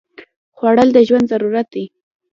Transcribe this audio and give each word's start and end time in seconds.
خوړل 0.57 0.89
د 0.93 0.97
ژوند 1.07 1.25
ضرورت 1.31 1.67
دی 1.75 1.85